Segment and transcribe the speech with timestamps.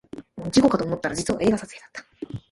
[0.49, 2.03] 事故かと思ったら実は映画撮影だった